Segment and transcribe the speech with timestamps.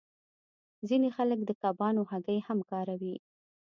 [0.87, 3.15] ځینې خلک د کبانو هګۍ هم کاروي